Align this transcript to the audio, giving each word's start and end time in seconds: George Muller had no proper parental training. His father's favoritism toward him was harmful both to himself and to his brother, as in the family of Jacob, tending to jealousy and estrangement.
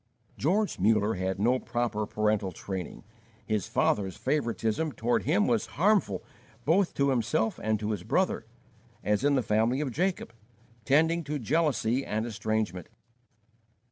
George 0.35 0.79
Muller 0.79 1.13
had 1.13 1.39
no 1.39 1.59
proper 1.59 2.07
parental 2.07 2.51
training. 2.51 3.03
His 3.45 3.67
father's 3.67 4.17
favoritism 4.17 4.93
toward 4.93 5.25
him 5.25 5.45
was 5.45 5.67
harmful 5.77 6.23
both 6.65 6.95
to 6.95 7.11
himself 7.11 7.59
and 7.61 7.79
to 7.79 7.91
his 7.91 8.01
brother, 8.01 8.47
as 9.03 9.23
in 9.23 9.35
the 9.35 9.43
family 9.43 9.79
of 9.79 9.91
Jacob, 9.91 10.33
tending 10.85 11.23
to 11.25 11.37
jealousy 11.37 12.03
and 12.03 12.25
estrangement. 12.25 12.87